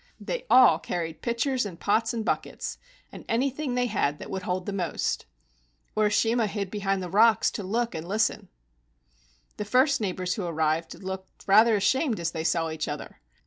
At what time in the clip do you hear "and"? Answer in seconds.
1.63-1.79, 2.11-2.25, 3.11-3.23, 7.93-8.07